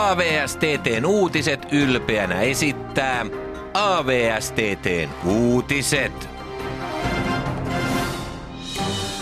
[0.00, 3.26] AVSTTn uutiset ylpeänä esittää
[3.74, 6.28] AVSTTn uutiset.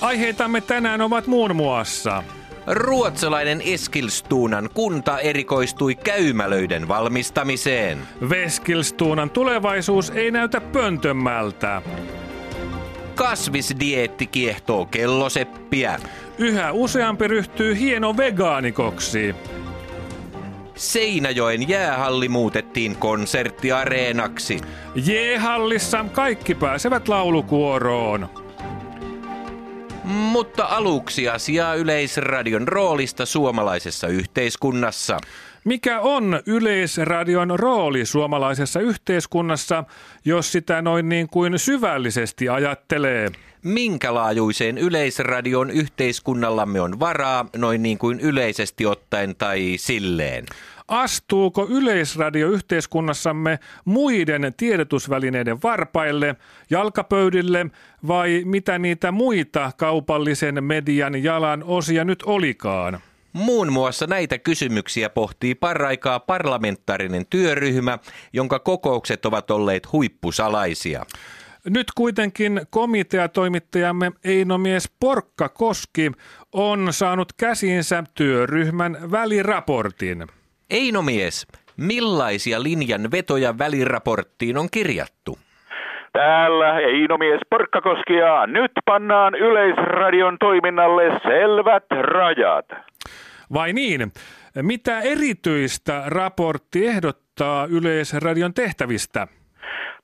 [0.00, 2.22] Aiheitamme tänään ovat muun muassa
[2.66, 7.98] Ruotsalainen Eskilstuunan kunta erikoistui käymälöiden valmistamiseen.
[8.28, 11.82] Veskilstuunan tulevaisuus ei näytä pöntömmältä.
[13.14, 15.98] Kasvisdieetti kiehtoo kelloseppiä.
[16.38, 19.34] Yhä useampi ryhtyy hieno vegaanikoksi.
[20.74, 24.60] Seinäjoen jäähalli muutettiin konserttiareenaksi.
[24.94, 28.28] J-hallissa kaikki pääsevät laulukuoroon.
[30.04, 35.18] Mutta aluksi asiaa Yleisradion roolista suomalaisessa yhteiskunnassa.
[35.64, 39.84] Mikä on Yleisradion rooli suomalaisessa yhteiskunnassa,
[40.24, 43.28] jos sitä noin niin kuin syvällisesti ajattelee?
[43.62, 50.46] Minkälaajuiseen yleisradion yhteiskunnallamme on varaa, noin niin kuin yleisesti ottaen tai silleen?
[50.88, 56.36] Astuuko yleisradio yhteiskunnassamme muiden tiedotusvälineiden varpaille,
[56.70, 57.66] jalkapöydille
[58.06, 63.00] vai mitä niitä muita kaupallisen median jalan osia nyt olikaan?
[63.32, 67.98] Muun muassa näitä kysymyksiä pohtii paraikaa parlamentaarinen työryhmä,
[68.32, 71.02] jonka kokoukset ovat olleet huippusalaisia.
[71.64, 76.12] Nyt kuitenkin komiteatoimittajamme Einomies Porkka Koski
[76.52, 80.26] on saanut käsiinsä työryhmän väliraportin.
[80.70, 85.38] Einomies, millaisia linjan vetoja väliraporttiin on kirjattu?
[86.12, 92.66] Täällä Einomies Porkkakoski ja nyt pannaan Yleisradion toiminnalle selvät rajat.
[93.52, 94.12] Vai niin?
[94.62, 99.26] Mitä erityistä raportti ehdottaa Yleisradion tehtävistä?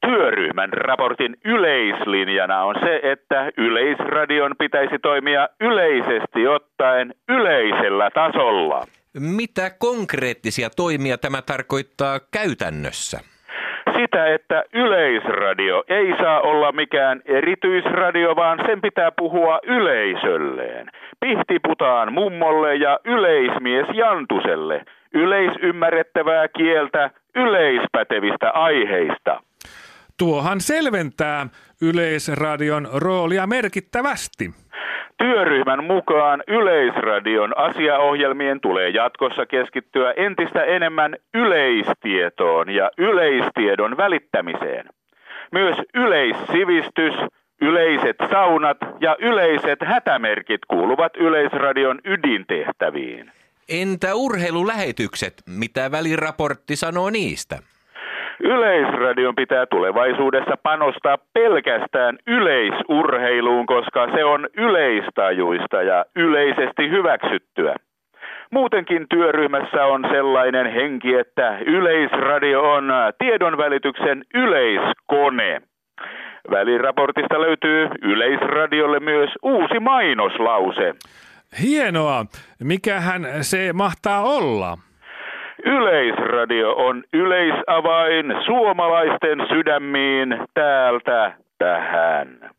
[0.00, 8.86] Työryhmän raportin yleislinjana on se, että Yleisradion pitäisi toimia yleisesti ottaen yleisellä tasolla.
[9.18, 13.33] Mitä konkreettisia toimia tämä tarkoittaa käytännössä?
[14.14, 20.90] Sitä, että yleisradio ei saa olla mikään erityisradio, vaan sen pitää puhua yleisölleen.
[21.20, 24.84] Pihtiputaan mummolle ja yleismies Jantuselle.
[25.14, 29.42] Yleisymmärrettävää kieltä yleispätevistä aiheista.
[30.18, 31.46] Tuohan selventää
[31.82, 34.50] Yleisradion roolia merkittävästi.
[35.18, 44.88] Työryhmän mukaan Yleisradion asiaohjelmien tulee jatkossa keskittyä entistä enemmän yleistietoon ja yleistiedon välittämiseen.
[45.52, 47.14] Myös yleissivistys,
[47.60, 53.32] yleiset saunat ja yleiset hätämerkit kuuluvat Yleisradion ydintehtäviin.
[53.68, 55.34] Entä urheilulähetykset?
[55.46, 57.58] Mitä väliraportti sanoo niistä?
[58.40, 67.74] Yleisradion pitää tulevaisuudessa panostaa pelkästään yleisurheiluun, koska se on yleistajuista ja yleisesti hyväksyttyä.
[68.50, 75.62] Muutenkin työryhmässä on sellainen henki, että Yleisradio on tiedonvälityksen yleiskone.
[76.50, 80.94] Väliraportista löytyy Yleisradiolle myös uusi mainoslause.
[81.62, 82.24] Hienoa.
[82.64, 84.78] Mikähän se mahtaa olla?
[85.64, 92.54] Yleisradio on yleisavain suomalaisten sydämiin täältä tähän.